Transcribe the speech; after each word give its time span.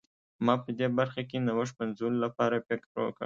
ما 0.45 0.53
په 0.63 0.69
دې 0.79 0.87
برخه 0.99 1.21
کې 1.29 1.37
نوښت 1.45 1.73
پنځولو 1.79 2.17
لپاره 2.25 2.63
فکر 2.67 2.87
وکړ. 3.01 3.19